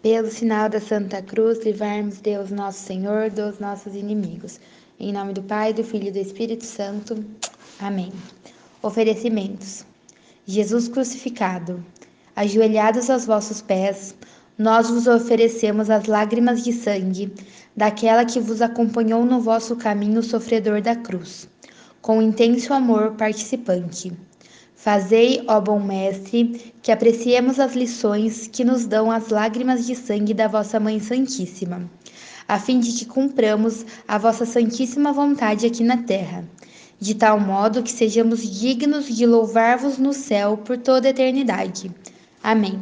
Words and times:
Pelo 0.00 0.30
sinal 0.30 0.68
da 0.68 0.80
Santa 0.80 1.20
Cruz, 1.20 1.58
livrai-nos 1.64 2.20
Deus 2.20 2.52
nosso 2.52 2.78
Senhor 2.78 3.30
dos 3.30 3.58
nossos 3.58 3.96
inimigos. 3.96 4.60
Em 5.00 5.12
nome 5.12 5.32
do 5.32 5.42
Pai, 5.42 5.72
do 5.72 5.82
Filho 5.82 6.06
e 6.06 6.12
do 6.12 6.18
Espírito 6.18 6.64
Santo. 6.64 7.24
Amém. 7.80 8.12
Oferecimentos. 8.80 9.84
Jesus 10.46 10.86
crucificado, 10.86 11.84
ajoelhados 12.36 13.10
aos 13.10 13.26
vossos 13.26 13.60
pés, 13.60 14.14
nós 14.56 14.88
vos 14.88 15.08
oferecemos 15.08 15.90
as 15.90 16.06
lágrimas 16.06 16.62
de 16.62 16.72
sangue 16.72 17.34
daquela 17.76 18.24
que 18.24 18.38
vos 18.38 18.62
acompanhou 18.62 19.24
no 19.24 19.40
vosso 19.40 19.74
caminho 19.74 20.22
sofredor 20.22 20.80
da 20.80 20.94
cruz, 20.94 21.48
com 22.00 22.22
intenso 22.22 22.72
amor 22.72 23.16
participante. 23.16 24.12
Fazei, 24.80 25.42
ó 25.48 25.60
bom 25.60 25.80
Mestre, 25.80 26.72
que 26.80 26.92
apreciemos 26.92 27.58
as 27.58 27.74
lições 27.74 28.46
que 28.46 28.64
nos 28.64 28.86
dão 28.86 29.10
as 29.10 29.28
lágrimas 29.28 29.84
de 29.84 29.96
sangue 29.96 30.32
da 30.32 30.46
vossa 30.46 30.78
Mãe 30.78 31.00
Santíssima, 31.00 31.90
a 32.46 32.60
fim 32.60 32.78
de 32.78 32.92
que 32.92 33.04
cumpramos 33.04 33.84
a 34.06 34.16
vossa 34.18 34.46
Santíssima 34.46 35.12
vontade 35.12 35.66
aqui 35.66 35.82
na 35.82 36.04
terra, 36.04 36.48
de 37.00 37.16
tal 37.16 37.40
modo 37.40 37.82
que 37.82 37.90
sejamos 37.90 38.40
dignos 38.60 39.08
de 39.08 39.26
louvar-vos 39.26 39.98
no 39.98 40.12
céu 40.12 40.56
por 40.56 40.78
toda 40.78 41.08
a 41.08 41.10
eternidade. 41.10 41.90
Amém. 42.40 42.80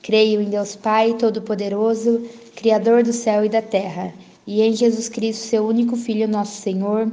Creio 0.00 0.40
em 0.40 0.48
Deus 0.48 0.76
Pai 0.76 1.14
Todo-Poderoso, 1.14 2.22
Criador 2.54 3.02
do 3.02 3.12
céu 3.12 3.44
e 3.44 3.48
da 3.48 3.60
terra, 3.60 4.14
e 4.46 4.62
em 4.62 4.72
Jesus 4.76 5.08
Cristo, 5.08 5.44
seu 5.44 5.66
único 5.66 5.96
Filho, 5.96 6.28
nosso 6.28 6.62
Senhor 6.62 7.12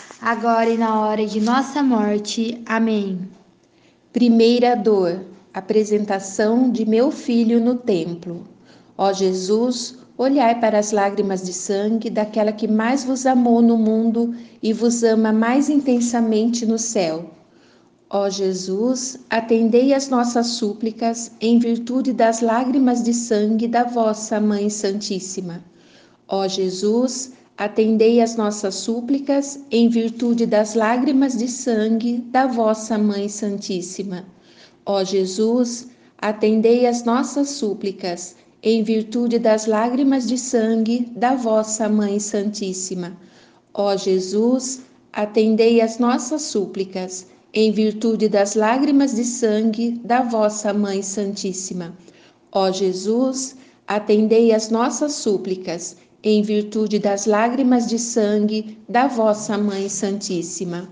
agora 0.21 0.69
e 0.69 0.77
na 0.77 0.99
hora 0.99 1.25
de 1.25 1.41
nossa 1.41 1.81
morte. 1.81 2.61
Amém. 2.67 3.27
Primeira 4.13 4.75
dor, 4.75 5.25
apresentação 5.51 6.69
de 6.69 6.85
meu 6.85 7.11
filho 7.11 7.59
no 7.59 7.75
templo. 7.75 8.45
Ó 8.95 9.11
Jesus, 9.11 9.97
olhai 10.15 10.59
para 10.59 10.77
as 10.77 10.91
lágrimas 10.91 11.41
de 11.41 11.51
sangue 11.51 12.07
daquela 12.07 12.51
que 12.51 12.67
mais 12.67 13.03
vos 13.03 13.25
amou 13.25 13.63
no 13.63 13.75
mundo 13.75 14.35
e 14.61 14.71
vos 14.71 15.03
ama 15.03 15.33
mais 15.33 15.69
intensamente 15.69 16.67
no 16.67 16.77
céu. 16.77 17.31
Ó 18.07 18.29
Jesus, 18.29 19.17
atendei 19.27 19.91
as 19.91 20.09
nossas 20.09 20.47
súplicas 20.47 21.31
em 21.41 21.57
virtude 21.57 22.13
das 22.13 22.41
lágrimas 22.41 23.01
de 23.01 23.13
sangue 23.13 23.67
da 23.67 23.85
vossa 23.85 24.39
Mãe 24.39 24.69
Santíssima. 24.69 25.63
Ó 26.27 26.47
Jesus, 26.47 27.31
Atendei 27.61 28.19
as 28.19 28.35
nossas 28.35 28.73
súplicas 28.73 29.59
em 29.69 29.87
virtude 29.87 30.47
das 30.47 30.73
lágrimas 30.73 31.37
de 31.37 31.47
sangue 31.47 32.17
da 32.31 32.47
vossa 32.47 32.97
Mãe 32.97 33.29
Santíssima. 33.29 34.25
Ó 34.83 35.03
Jesus, 35.03 35.85
atendei 36.17 36.87
as 36.87 37.03
nossas 37.03 37.49
súplicas 37.49 38.35
em 38.63 38.81
virtude 38.81 39.37
das 39.37 39.67
lágrimas 39.67 40.27
de 40.27 40.39
sangue 40.39 41.11
da 41.15 41.35
vossa 41.35 41.87
Mãe 41.87 42.19
Santíssima. 42.19 43.15
Ó 43.75 43.95
Jesus, 43.95 44.81
atendei 45.13 45.81
as 45.81 45.99
nossas 45.99 46.41
súplicas 46.41 47.27
em 47.53 47.71
virtude 47.71 48.27
das 48.27 48.55
lágrimas 48.55 49.13
de 49.13 49.23
sangue 49.23 50.01
da 50.03 50.23
vossa 50.23 50.73
Mãe 50.73 51.03
Santíssima. 51.03 51.95
Ó 52.51 52.71
Jesus, 52.71 53.55
atendei 53.87 54.51
as 54.51 54.71
nossas 54.71 55.13
súplicas 55.13 55.95
em 56.23 56.41
virtude 56.41 56.99
das 56.99 57.25
lágrimas 57.25 57.87
de 57.87 57.97
sangue 57.97 58.77
da 58.87 59.07
vossa 59.07 59.57
Mãe 59.57 59.89
Santíssima. 59.89 60.89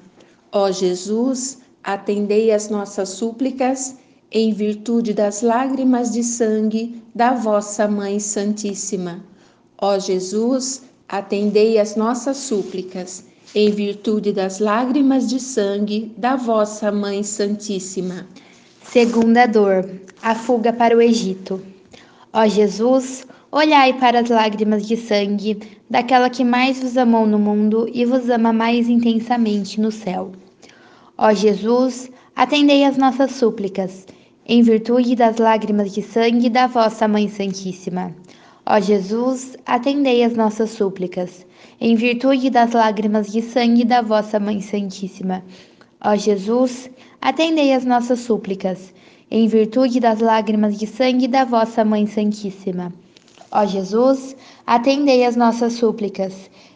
Ó 0.52 0.72
Jesus, 0.72 1.60
atendei 1.84 2.52
as 2.52 2.70
nossas 2.70 3.10
súplicas 3.10 3.96
em 4.32 4.54
virtude 4.54 5.14
das 5.14 5.42
lágrimas 5.42 6.12
de 6.12 6.24
sangue 6.24 7.02
da 7.14 7.34
vossa 7.34 7.88
Mãe 7.88 8.20
Santíssima. 8.20 9.24
Ó 9.82 9.98
Jesus, 10.00 10.84
atendei 11.08 11.80
as 11.80 11.96
nossas 11.96 12.38
súplicas 12.38 13.26
em 13.56 13.72
virtude 13.72 14.32
das 14.32 14.60
lágrimas 14.60 15.28
de 15.28 15.40
sangue 15.40 16.14
da 16.18 16.36
vossa 16.36 16.92
Mãe 16.92 17.24
Santíssima. 17.24 18.28
Segunda 18.84 19.46
dor, 19.48 19.90
a 20.22 20.36
fuga 20.36 20.74
para 20.74 20.96
o 20.96 21.02
Egito. 21.02 21.62
Ó 22.34 22.46
Jesus, 22.48 23.26
Olhai 23.52 23.94
para 23.94 24.20
as 24.20 24.30
lágrimas 24.30 24.86
de 24.86 24.96
sangue 24.96 25.58
daquela 25.90 26.30
que 26.30 26.44
mais 26.44 26.84
vos 26.84 26.96
amou 26.96 27.26
no 27.26 27.40
mundo 27.40 27.90
e 27.92 28.06
vos 28.06 28.30
ama 28.30 28.54
mais 28.54 28.88
intensamente 28.88 29.82
no 29.82 29.92
céu. 29.92 30.34
Ó 31.18 31.34
Jesus, 31.34 32.12
atendei 32.36 32.86
as 32.86 32.96
nossas 32.96 33.32
súplicas, 33.32 34.06
em 34.46 34.62
virtude 34.62 35.16
das 35.16 35.38
lágrimas 35.38 35.92
de 35.92 36.04
sangue 36.04 36.48
da 36.48 36.68
vossa 36.68 37.08
Mãe 37.08 37.28
Santíssima. 37.28 38.16
Ó 38.68 38.80
Jesus, 38.80 39.58
atendei 39.66 40.24
as 40.24 40.36
nossas 40.36 40.70
súplicas, 40.70 41.44
em 41.82 41.96
virtude 41.96 42.52
das 42.52 42.74
lágrimas 42.74 43.32
de 43.32 43.42
sangue 43.42 43.84
da 43.84 44.04
vossa 44.04 44.40
Mãe 44.40 44.62
Santíssima. 44.62 45.44
Ó 46.06 46.16
Jesus, 46.16 46.88
atendei 47.20 47.74
as 47.74 47.84
nossas 47.84 48.20
súplicas, 48.20 48.94
em 49.32 49.48
virtude 49.48 50.00
das 50.00 50.20
lágrimas 50.20 50.78
de 50.78 50.86
sangue 50.86 51.28
da 51.28 51.46
vossa 51.46 51.84
Mãe 51.84 52.06
Santíssima. 52.06 52.94
Ó 53.52 53.66
Jesus, 53.66 54.36
atendei 54.68 55.26
as 55.26 55.36
nossas 55.36 55.74
súplicas, 55.74 56.34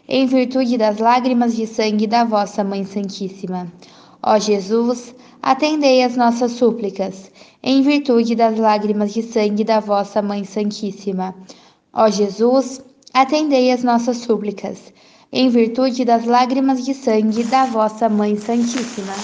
em 0.08 0.26
virtude 0.26 0.76
das 0.76 0.98
lágrimas 0.98 1.54
de 1.54 1.68
sangue 1.68 2.06
da 2.06 2.24
vossa 2.24 2.64
Mãe 2.64 2.84
Santíssima. 2.84 3.72
Ó 4.20 4.38
Jesus, 4.40 5.14
atendei 5.40 6.02
as 6.02 6.16
nossas 6.16 6.52
súplicas, 6.52 7.30
em 7.62 7.80
virtude 7.82 8.34
das 8.34 8.58
lágrimas 8.58 9.14
de 9.14 9.22
sangue 9.22 9.62
da 9.62 9.78
vossa 9.78 10.20
Mãe 10.20 10.44
Santíssima. 10.44 11.32
Ó 11.92 12.10
Jesus, 12.10 12.82
atendei 13.12 13.70
as 13.70 13.84
nossas 13.84 14.16
súplicas, 14.16 14.92
em 15.32 15.48
virtude 15.48 16.04
das 16.04 16.24
lágrimas 16.24 16.84
de 16.84 16.92
sangue 16.92 17.44
da 17.44 17.66
vossa 17.66 18.08
Mãe 18.08 18.36
Santíssima. 18.36 19.14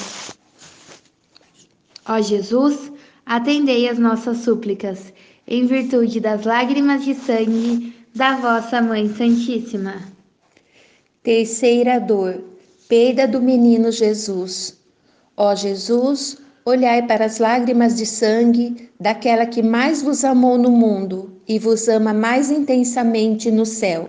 Ó 2.08 2.20
Jesus, 2.20 2.92
atendei 3.26 3.88
as 3.88 3.98
nossas 3.98 4.38
súplicas, 4.38 5.12
em 5.46 5.66
virtude 5.66 6.20
das 6.20 6.44
lágrimas 6.44 7.04
de 7.04 7.14
sangue 7.14 7.94
da 8.14 8.36
vossa 8.36 8.80
Mãe 8.80 9.08
Santíssima. 9.14 9.96
Terceira 11.22 11.98
dor, 11.98 12.42
perda 12.88 13.26
do 13.26 13.40
menino 13.40 13.92
Jesus. 13.92 14.78
Ó 15.36 15.54
Jesus, 15.54 16.38
olhai 16.64 17.06
para 17.06 17.24
as 17.24 17.38
lágrimas 17.38 17.96
de 17.96 18.06
sangue 18.06 18.90
daquela 18.98 19.46
que 19.46 19.62
mais 19.62 20.02
vos 20.02 20.24
amou 20.24 20.58
no 20.58 20.70
mundo 20.70 21.40
e 21.46 21.58
vos 21.58 21.88
ama 21.88 22.12
mais 22.12 22.50
intensamente 22.50 23.50
no 23.50 23.64
céu. 23.64 24.08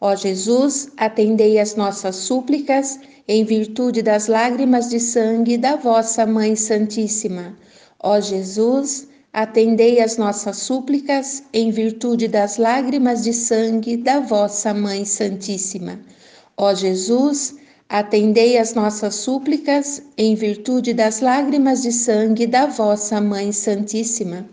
Ó 0.00 0.16
Jesus, 0.16 0.90
atendei 0.96 1.58
as 1.58 1.76
nossas 1.76 2.16
súplicas 2.16 2.98
em 3.28 3.44
virtude 3.44 4.02
das 4.02 4.28
lágrimas 4.28 4.88
de 4.88 4.98
sangue 4.98 5.58
da 5.58 5.76
vossa 5.76 6.24
Mãe 6.24 6.56
Santíssima. 6.56 7.54
Ó 8.02 8.18
Jesus, 8.18 9.06
atendei 9.32 10.00
as 10.00 10.16
nossas 10.16 10.56
súplicas 10.58 11.44
em 11.52 11.70
virtude 11.70 12.26
das 12.26 12.56
lágrimas 12.56 13.22
de 13.22 13.32
sangue 13.32 13.96
da 13.96 14.18
vossa 14.18 14.74
Mãe 14.74 15.04
Santíssima. 15.04 16.00
Ó 16.56 16.74
Jesus, 16.74 17.54
atendei 17.88 18.58
as 18.58 18.74
nossas 18.74 19.14
súplicas 19.14 20.02
em 20.18 20.34
virtude 20.34 20.92
das 20.92 21.20
lágrimas 21.20 21.82
de 21.82 21.92
sangue 21.92 22.46
da 22.46 22.66
vossa 22.66 23.20
Mãe 23.20 23.52
Santíssima. 23.52 24.48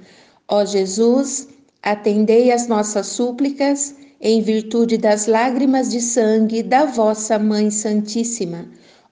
Ó 0.47 0.63
Jesus, 0.63 1.47
atendei 1.81 2.51
as 2.51 2.68
nossas 2.68 3.07
súplicas 3.07 3.95
em 4.21 4.41
virtude 4.41 4.97
das 4.97 5.25
lágrimas 5.25 5.89
de 5.89 6.01
sangue 6.01 6.62
da 6.62 6.85
vossa 6.85 7.39
Mãe 7.39 7.71
Santíssima. 7.71 8.68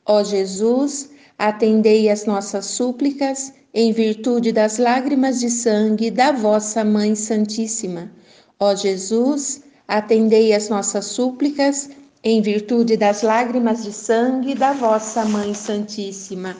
Ó 0.06 0.23
Jesus, 0.23 1.09
atendei 1.38 2.09
as 2.09 2.25
nossas 2.25 2.67
súplicas 2.67 3.51
em 3.77 3.92
virtude 3.92 4.54
das 4.54 4.77
lágrimas 4.77 5.42
de 5.42 5.50
sangue 5.50 6.10
da 6.10 6.31
vossa 6.31 6.81
Mãe 6.86 7.13
Santíssima. 7.13 8.10
Ó 8.57 8.74
Jesus, 8.74 9.63
atendei 9.86 10.54
as 10.54 10.69
nossas 10.69 11.07
súplicas 11.07 11.89
em 12.24 12.42
virtude 12.42 12.95
das 12.95 13.22
lágrimas 13.22 13.83
de 13.83 13.92
sangue 13.92 14.56
da 14.56 14.72
vossa 14.72 15.25
Mãe 15.25 15.54
Santíssima. 15.54 16.56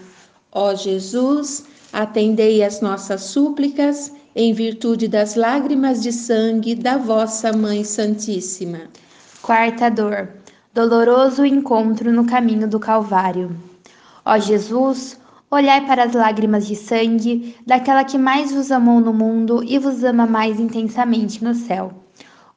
Ó 0.52 0.76
Jesus, 0.76 1.64
atendei 1.94 2.62
as 2.62 2.82
nossas 2.82 3.22
súplicas 3.22 4.12
em 4.36 4.52
virtude 4.52 5.08
das 5.08 5.36
lágrimas 5.36 6.04
de 6.04 6.12
sangue 6.12 6.76
da 6.76 6.98
vossa 6.98 7.54
Mãe 7.54 7.86
Santíssima. 7.86 8.90
Quarta 9.42 9.88
dor: 9.88 10.28
doloroso 10.74 11.46
encontro 11.46 12.12
no 12.12 12.26
caminho 12.26 12.68
do 12.68 12.78
Calvário. 12.78 13.56
Ó 14.26 14.38
Jesus, 14.38 15.18
olhai 15.56 15.86
para 15.86 16.04
as 16.04 16.14
lágrimas 16.14 16.68
de 16.68 16.76
sangue 16.76 17.56
daquela 17.66 18.04
que 18.04 18.18
mais 18.18 18.52
vos 18.52 18.72
amou 18.72 19.00
no 19.00 19.14
mundo 19.14 19.64
e 19.64 19.80
vos 19.80 20.04
ama 20.04 20.28
mais 20.28 20.60
intensamente 20.60 21.44
no 21.44 21.54
céu. 21.54 21.92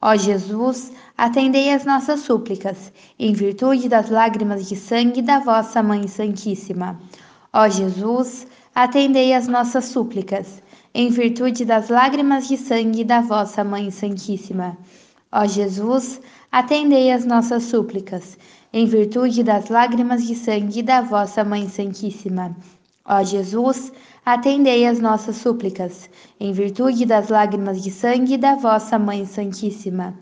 Ó 0.01 0.15
Jesus, 0.15 0.91
atendei 1.17 1.73
as 1.73 1.85
nossas 1.85 2.21
súplicas, 2.21 2.91
em 3.17 3.33
virtude 3.33 3.89
das 3.89 4.09
lágrimas 4.09 4.67
de 4.67 4.75
sangue 4.75 5.21
da 5.21 5.39
vossa 5.39 5.81
Mãe 5.81 6.07
Santíssima. 6.07 6.99
Ó 7.53 7.67
Jesus, 7.67 8.47
atendei 8.75 9.33
as 9.33 9.47
nossas 9.47 9.85
súplicas, 9.85 10.61
em 10.93 11.09
virtude 11.09 11.65
das 11.65 11.89
lágrimas 11.89 12.47
de 12.47 12.57
sangue 12.57 13.03
da 13.03 13.21
vossa 13.21 13.63
Mãe 13.63 13.91
Santíssima. 13.91 14.77
Ó 15.31 15.45
Jesus, 15.45 16.19
atendei 16.51 17.11
as 17.11 17.25
nossas 17.25 17.63
súplicas, 17.63 18.37
em 18.73 18.85
virtude 18.85 19.43
das 19.43 19.69
lágrimas 19.69 20.25
de 20.25 20.35
sangue 20.35 20.81
da 20.81 21.01
vossa 21.01 21.43
Mãe 21.43 21.67
Santíssima. 21.69 22.55
Ó 23.11 23.23
Jesus, 23.23 23.91
atendei 24.23 24.85
as 24.85 24.99
nossas 24.99 25.37
súplicas, 25.37 26.07
em 26.39 26.53
virtude 26.53 27.07
das 27.07 27.29
lágrimas 27.29 27.81
de 27.81 27.89
sangue 27.89 28.37
da 28.37 28.53
vossa 28.53 28.99
Mãe 28.99 29.25
Santíssima. 29.25 30.13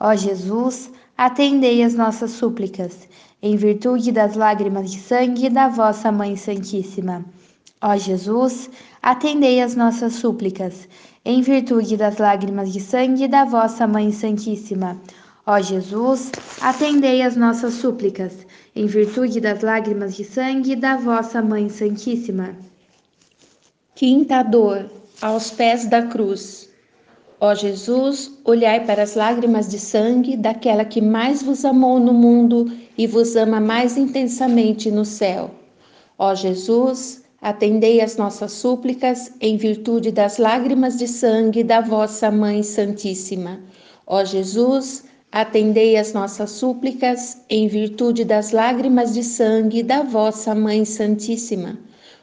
Ó 0.00 0.14
Jesus, 0.16 0.90
atendei 1.18 1.82
as 1.82 1.92
nossas 1.92 2.30
súplicas, 2.30 3.06
em 3.42 3.56
virtude 3.56 4.10
das 4.10 4.36
lágrimas 4.36 4.90
de 4.90 4.98
sangue 4.98 5.50
da 5.50 5.68
vossa 5.68 6.10
Mãe 6.10 6.34
Santíssima. 6.34 7.22
Ó 7.82 7.94
Jesus, 7.98 8.70
atendei 9.02 9.60
as 9.60 9.76
nossas 9.76 10.14
súplicas, 10.14 10.88
em 11.26 11.42
virtude 11.42 11.98
das 11.98 12.16
lágrimas 12.16 12.72
de 12.72 12.80
sangue 12.80 13.28
da 13.28 13.44
vossa 13.44 13.86
Mãe 13.86 14.12
Santíssima. 14.12 14.98
Ó 15.46 15.60
Jesus, 15.60 16.32
atendei 16.62 17.20
as 17.20 17.36
nossas 17.36 17.74
súplicas, 17.74 18.46
em 18.74 18.86
virtude 18.86 19.40
das 19.40 19.60
lágrimas 19.60 20.16
de 20.16 20.24
sangue 20.24 20.76
da 20.76 20.96
vossa 20.96 21.42
Mãe 21.42 21.68
Santíssima. 21.68 22.56
Quinta 23.94 24.42
dor, 24.42 24.90
aos 25.20 25.50
pés 25.50 25.86
da 25.86 26.02
cruz. 26.02 26.68
Ó 27.40 27.54
Jesus, 27.54 28.32
olhai 28.44 28.84
para 28.84 29.02
as 29.02 29.14
lágrimas 29.14 29.68
de 29.68 29.78
sangue 29.78 30.36
daquela 30.36 30.84
que 30.84 31.00
mais 31.00 31.42
vos 31.42 31.64
amou 31.64 31.98
no 31.98 32.12
mundo 32.12 32.70
e 32.96 33.06
vos 33.06 33.36
ama 33.36 33.60
mais 33.60 33.96
intensamente 33.96 34.90
no 34.90 35.04
céu. 35.04 35.50
Ó 36.18 36.34
Jesus, 36.34 37.20
Atendei 37.42 38.02
as 38.02 38.18
nossas 38.18 38.52
súplicas 38.52 39.32
em 39.40 39.56
virtude 39.56 40.12
das 40.12 40.36
lágrimas 40.36 40.98
de 40.98 41.08
sangue 41.08 41.64
da 41.64 41.80
vossa 41.80 42.30
Mãe 42.30 42.62
Santíssima. 42.62 43.60
Ó 44.06 44.22
Jesus, 44.26 45.04
atendei 45.32 45.96
as 45.96 46.12
nossas 46.12 46.50
súplicas 46.50 47.38
em 47.48 47.68
virtude 47.68 48.24
das 48.24 48.50
lágrimas 48.50 49.14
de 49.14 49.22
sangue 49.22 49.82
da 49.82 50.02
vossa 50.02 50.54
Mãe 50.54 50.84
Santíssima. 50.84 51.78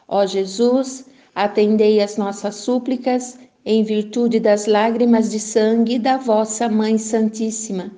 Ó 0.07 0.25
Jesus, 0.25 1.05
atendei 1.35 2.01
as 2.01 2.17
nossas 2.17 2.55
súplicas 2.55 3.37
em 3.65 3.83
virtude 3.83 4.39
das 4.39 4.65
lágrimas 4.65 5.29
de 5.29 5.39
sangue 5.39 5.99
da 5.99 6.17
vossa 6.17 6.69
Mãe 6.69 6.97
Santíssima. 6.97 7.91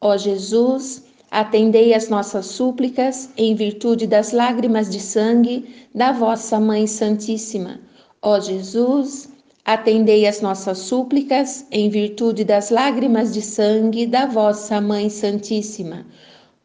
Ó 0.00 0.16
Jesus, 0.16 1.04
Atendei 1.34 1.92
as 1.92 2.08
nossas 2.08 2.46
súplicas 2.46 3.28
em 3.36 3.56
virtude 3.56 4.06
das 4.06 4.30
lágrimas 4.30 4.88
de 4.88 5.00
sangue 5.00 5.68
da 5.92 6.12
vossa 6.12 6.60
Mãe 6.60 6.86
Santíssima. 6.86 7.80
Ó 8.22 8.38
Jesus, 8.38 9.30
atendei 9.64 10.26
as 10.26 10.42
nossas 10.42 10.78
súplicas 10.78 11.64
em 11.70 11.88
virtude 11.88 12.44
das 12.44 12.68
lágrimas 12.68 13.32
de 13.32 13.40
sangue 13.40 14.06
da 14.06 14.26
vossa 14.26 14.80
Mãe 14.80 15.08
Santíssima. 15.08 16.04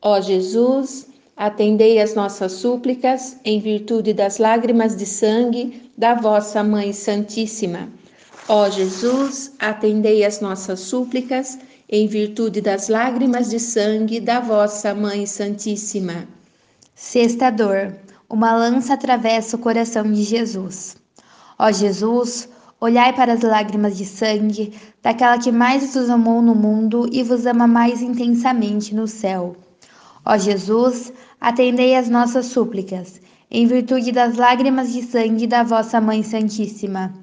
Ó 0.02 0.20
Jesus, 0.20 1.08
atendei 1.38 2.02
as 2.02 2.14
nossas 2.14 2.52
súplicas 2.52 3.38
em 3.46 3.62
virtude 3.62 4.12
das 4.14 4.38
lágrimas 4.38 4.98
de 4.98 5.06
sangue 5.06 5.90
da 5.98 6.14
vossa 6.14 6.62
Mãe 6.62 6.92
Santíssima. 6.92 7.88
Ó 8.50 8.70
Jesus, 8.70 9.54
atendei 9.60 10.26
as 10.26 10.42
nossas 10.42 10.82
súplicas 10.82 11.58
em 11.90 12.06
virtude 12.06 12.60
das 12.60 12.90
lágrimas 12.90 13.50
de 13.50 13.60
sangue 13.60 14.20
da 14.20 14.42
vossa 14.42 14.94
Mãe 14.94 15.26
Santíssima. 15.26 16.28
Sexta 16.96 17.50
dor: 17.50 17.96
uma 18.30 18.54
lança 18.54 18.96
atravessa 18.96 19.56
o 19.56 19.60
coração 19.60 20.04
de 20.12 20.24
Jesus. 20.24 20.98
Ó 21.58 21.72
Jesus, 21.72 22.50
olhai 22.82 23.14
para 23.14 23.34
as 23.34 23.42
lágrimas 23.42 23.98
de 23.98 24.06
sangue 24.06 24.74
daquela 25.02 25.38
que 25.38 25.52
mais 25.52 25.94
vos 25.94 26.10
amou 26.10 26.42
no 26.42 26.56
mundo 26.56 27.10
e 27.12 27.24
vos 27.24 27.46
ama 27.46 27.68
mais 27.68 28.02
intensamente 28.02 28.96
no 28.96 29.08
céu. 29.08 29.56
Ó 30.26 30.38
Jesus, 30.38 31.12
atendei 31.40 31.96
as 31.96 32.10
nossas 32.10 32.48
súplicas, 32.48 33.22
em 33.50 33.66
virtude 33.66 34.12
das 34.12 34.36
lágrimas 34.38 34.94
de 34.94 35.04
sangue 35.04 35.48
da 35.48 35.64
vossa 35.64 36.00
Mãe 36.00 36.24
Santíssima. 36.24 37.14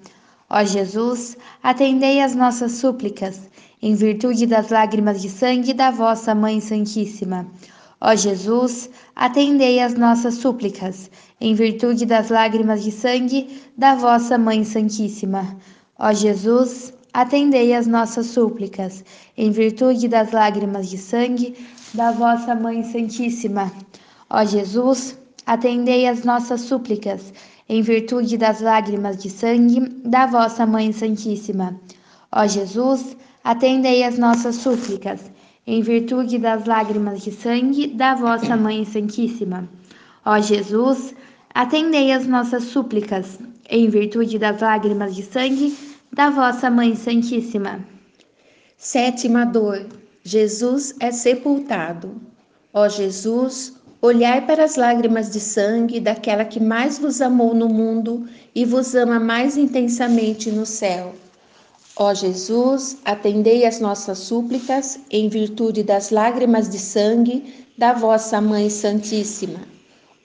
Ó 0.48 0.64
Jesus, 0.64 1.36
atendei 1.62 2.20
as 2.20 2.34
nossas 2.34 2.72
súplicas, 2.72 3.48
em 3.80 3.94
virtude 3.94 4.46
das 4.46 4.70
lágrimas 4.70 5.20
de 5.20 5.28
sangue 5.28 5.74
da 5.74 5.90
vossa 5.90 6.34
Mãe 6.34 6.60
Santíssima. 6.60 7.46
Ó 8.00 8.14
Jesus, 8.14 8.90
atendei 9.14 9.80
as 9.80 9.94
nossas 9.94 10.34
súplicas, 10.34 11.10
em 11.40 11.54
virtude 11.54 12.04
das 12.04 12.28
lágrimas 12.28 12.84
de 12.84 12.92
sangue 12.92 13.62
da 13.76 13.94
vossa 13.94 14.36
Mãe 14.36 14.64
Santíssima. 14.64 15.56
Ó 15.98 16.12
Jesus, 16.12 16.92
atendei 17.14 17.72
as 17.72 17.86
nossas 17.86 18.26
súplicas, 18.26 19.02
em 19.34 19.50
virtude 19.50 20.08
das 20.08 20.30
lágrimas 20.30 20.90
de 20.90 20.98
sangue 20.98 21.56
da 21.94 22.12
vossa 22.12 22.54
Mãe 22.54 22.82
Santíssima. 22.84 23.72
Ó 24.28 24.44
Jesus, 24.44 25.16
atendei 25.46 26.06
as 26.06 26.22
nossas 26.22 26.60
súplicas, 26.60 27.32
em 27.66 27.80
virtude 27.80 28.36
das 28.36 28.60
lágrimas 28.60 29.16
de 29.16 29.30
sangue 29.30 29.80
da 30.04 30.26
vossa 30.26 30.66
Mãe 30.66 30.92
Santíssima. 30.92 31.80
Ó 32.30 32.46
Jesus, 32.46 33.16
atendei 33.42 34.04
as 34.04 34.18
nossas 34.18 34.56
súplicas, 34.56 35.30
em 35.66 35.82
virtude 35.82 36.38
das 36.38 36.64
lágrimas 36.64 37.22
de 37.22 37.32
sangue 37.32 37.88
da 37.88 38.14
vossa 38.14 38.56
Mãe 38.56 38.84
Santíssima. 38.84 39.68
Ó 40.24 40.38
Jesus, 40.38 41.12
atendei 41.52 42.12
as 42.12 42.24
nossas 42.24 42.64
súplicas, 42.64 43.38
em 43.68 43.88
virtude 43.88 44.38
das 44.38 44.60
lágrimas 44.60 45.16
de 45.16 45.24
sangue 45.24 45.76
da 46.12 46.30
vossa 46.30 46.70
Mãe 46.70 46.94
Santíssima. 46.94 47.80
Sétima 48.78 49.44
dor: 49.44 49.84
Jesus 50.22 50.94
é 51.00 51.10
sepultado. 51.10 52.14
Ó 52.72 52.88
Jesus, 52.88 53.74
olhai 54.00 54.46
para 54.46 54.64
as 54.64 54.76
lágrimas 54.76 55.32
de 55.32 55.40
sangue 55.40 55.98
daquela 55.98 56.44
que 56.44 56.60
mais 56.60 56.96
vos 56.96 57.20
amou 57.20 57.54
no 57.54 57.68
mundo 57.68 58.24
e 58.54 58.64
vos 58.64 58.94
ama 58.94 59.18
mais 59.18 59.56
intensamente 59.56 60.48
no 60.52 60.64
céu. 60.64 61.12
Ó 61.98 62.12
Jesus, 62.12 62.98
atendei 63.06 63.64
as 63.64 63.80
nossas 63.80 64.18
súplicas 64.18 65.00
em 65.10 65.30
virtude 65.30 65.82
das 65.82 66.10
lágrimas 66.10 66.68
de 66.68 66.78
sangue 66.78 67.64
da 67.78 67.94
vossa 67.94 68.38
Mãe 68.38 68.68
Santíssima. 68.68 69.60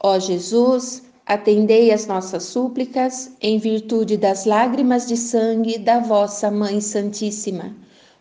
Ó 0.04 0.20
Jesus, 0.20 1.02
atendei 1.26 1.94
as 1.94 2.06
nossas 2.08 2.44
súplicas 2.44 3.32
em 3.42 3.58
virtude 3.58 4.18
das 4.18 4.44
lágrimas 4.44 5.08
de 5.08 5.16
sangue 5.16 5.78
da 5.78 6.00
vossa 6.02 6.52
Mãe 6.52 6.82
Santíssima. 6.82 7.74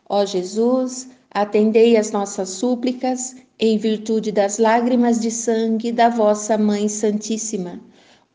Ó 0.08 0.24
Jesus, 0.24 1.08
atendei 1.28 1.96
as 1.96 2.12
nossas 2.12 2.50
súplicas 2.50 3.34
em 3.58 3.76
virtude 3.76 4.30
das 4.30 4.58
lágrimas 4.58 5.20
de 5.20 5.30
sangue 5.32 5.90
da 5.90 6.08
vossa 6.08 6.56
Mãe 6.56 6.88
Santíssima. 6.88 7.80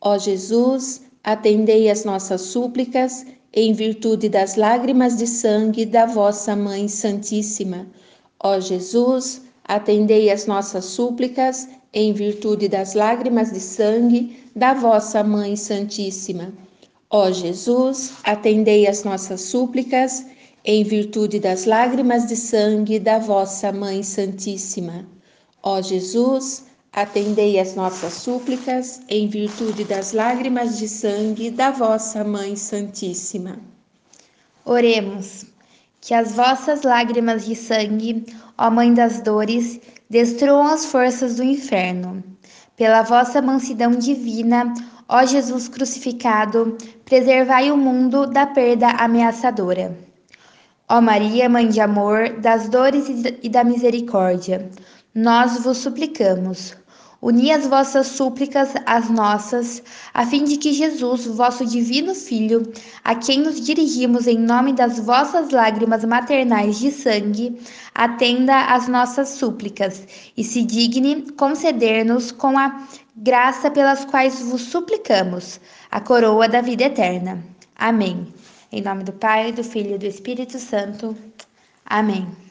Ó 0.01 0.17
Jesus, 0.17 1.03
atendei 1.23 1.89
as 1.89 2.03
nossas 2.03 2.41
súplicas 2.41 3.25
em 3.55 3.71
virtude 3.71 4.27
das 4.27 4.57
lágrimas 4.57 5.15
de 5.15 5.25
sangue 5.25 5.85
da 5.85 6.05
vossa 6.05 6.55
Mãe 6.57 6.89
Santíssima. 6.89 7.87
Ó 8.43 8.59
Jesus, 8.59 9.43
atendei 9.63 10.29
as 10.29 10.45
nossas 10.45 10.83
súplicas 10.83 11.69
em 11.93 12.11
virtude 12.11 12.67
das 12.67 12.93
lágrimas 12.93 13.53
de 13.53 13.61
sangue 13.61 14.37
da 14.53 14.73
vossa 14.73 15.23
Mãe 15.23 15.55
Santíssima. 15.55 16.53
Ó 17.09 17.31
Jesus, 17.31 18.15
atendei 18.25 18.87
as 18.87 19.05
nossas 19.05 19.39
súplicas 19.39 20.25
em 20.65 20.83
virtude 20.83 21.39
das 21.39 21.63
lágrimas 21.63 22.27
de 22.27 22.35
sangue 22.35 22.99
da 22.99 23.19
vossa 23.19 23.71
Mãe 23.71 24.03
Santíssima. 24.03 25.05
Ó 25.63 25.81
Jesus, 25.81 26.63
atendei 26.95 27.59
as 27.59 27.75
nossas 27.75 28.13
súplicas 28.13 29.01
em 29.09 29.27
virtude 29.27 29.83
das 29.83 30.13
lágrimas 30.13 30.77
de 30.77 30.87
sangue 30.87 31.51
da 31.51 31.69
vossa 31.69 32.23
Mãe 32.23 32.55
Santíssima. 32.55 33.59
Oremos. 34.63 35.45
Que 35.99 36.13
as 36.13 36.33
vossas 36.33 36.83
lágrimas 36.83 37.45
de 37.45 37.53
sangue, 37.53 38.25
ó 38.57 38.71
Mãe 38.71 38.93
das 38.93 39.19
dores, 39.21 39.81
destruam 40.09 40.67
as 40.67 40.85
forças 40.85 41.35
do 41.35 41.43
inferno. 41.43 42.23
Pela 42.77 43.01
vossa 43.01 43.41
mansidão 43.41 43.91
divina, 43.91 44.73
ó 45.09 45.25
Jesus 45.25 45.67
crucificado, 45.67 46.77
preservai 47.03 47.71
o 47.71 47.77
mundo 47.77 48.25
da 48.25 48.45
perda 48.45 48.91
ameaçadora. 48.91 49.97
Ó 50.87 51.01
Maria, 51.01 51.49
Mãe 51.49 51.67
de 51.67 51.81
amor, 51.81 52.39
das 52.39 52.69
dores 52.69 53.05
e 53.43 53.49
da 53.49 53.65
misericórdia, 53.65 54.69
nós 55.13 55.63
vos 55.63 55.79
suplicamos 55.79 56.84
Uni 57.21 57.51
as 57.51 57.65
vossas 57.65 58.07
súplicas 58.07 58.73
às 58.85 59.09
nossas, 59.09 59.81
a 60.13 60.25
fim 60.25 60.43
de 60.43 60.57
que 60.57 60.73
Jesus, 60.73 61.25
vosso 61.25 61.65
divino 61.65 62.13
Filho, 62.13 62.71
a 63.03 63.15
quem 63.15 63.39
nos 63.39 63.59
dirigimos 63.59 64.27
em 64.27 64.37
nome 64.37 64.73
das 64.73 64.99
vossas 64.99 65.49
lágrimas 65.49 66.03
maternais 66.03 66.77
de 66.77 66.91
sangue, 66.91 67.59
atenda 67.93 68.65
às 68.65 68.87
nossas 68.87 69.29
súplicas 69.29 70.05
e 70.35 70.43
se 70.43 70.63
digne 70.63 71.31
conceder-nos 71.31 72.31
com 72.31 72.57
a 72.57 72.87
graça 73.15 73.71
pelas 73.71 74.05
quais 74.05 74.41
vos 74.41 74.61
suplicamos, 74.61 75.59
a 75.89 76.01
coroa 76.01 76.47
da 76.47 76.61
vida 76.61 76.83
eterna. 76.83 77.43
Amém. 77.75 78.33
Em 78.71 78.81
nome 78.81 79.03
do 79.03 79.13
Pai, 79.13 79.51
do 79.51 79.63
Filho 79.63 79.95
e 79.95 79.97
do 79.97 80.05
Espírito 80.05 80.59
Santo. 80.59 81.15
Amém. 81.85 82.44